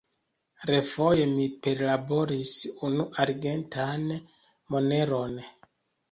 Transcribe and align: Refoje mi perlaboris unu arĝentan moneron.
Refoje 0.67 1.25
mi 1.33 1.43
perlaboris 1.65 2.53
unu 2.87 3.05
arĝentan 3.25 4.07
moneron. 4.77 5.37